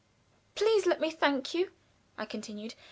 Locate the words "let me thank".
0.87-1.53